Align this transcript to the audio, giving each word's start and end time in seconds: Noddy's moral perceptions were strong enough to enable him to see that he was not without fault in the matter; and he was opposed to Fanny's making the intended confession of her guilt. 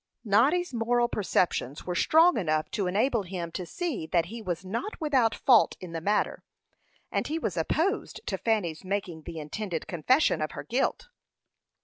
Noddy's 0.25 0.73
moral 0.73 1.07
perceptions 1.07 1.85
were 1.85 1.93
strong 1.93 2.35
enough 2.35 2.71
to 2.71 2.87
enable 2.87 3.21
him 3.21 3.51
to 3.51 3.67
see 3.67 4.07
that 4.07 4.25
he 4.33 4.41
was 4.41 4.65
not 4.65 4.99
without 4.99 5.35
fault 5.35 5.77
in 5.79 5.91
the 5.91 6.01
matter; 6.01 6.43
and 7.11 7.27
he 7.27 7.37
was 7.37 7.55
opposed 7.55 8.19
to 8.25 8.39
Fanny's 8.39 8.83
making 8.83 9.21
the 9.21 9.37
intended 9.37 9.85
confession 9.85 10.41
of 10.41 10.53
her 10.53 10.63
guilt. 10.63 11.09